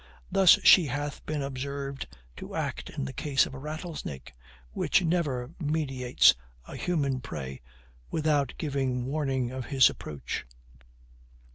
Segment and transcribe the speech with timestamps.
[0.31, 2.07] Thus she hath been observed
[2.37, 4.33] to act in the case of a rattlesnake,
[4.71, 6.33] which never meditates
[6.67, 7.61] a human prey
[8.09, 10.47] without giving warning of his approach.